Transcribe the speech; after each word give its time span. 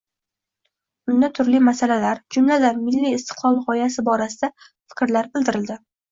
Unda 1.15 1.27
turli 1.39 1.59
masalalar, 1.65 2.21
jumladan, 2.37 2.79
milliy 2.85 3.11
istiqlol 3.17 3.59
g‘oyasi 3.67 4.05
borasida 4.07 4.49
fikrlar 4.63 5.29
bildirildi 5.37 5.77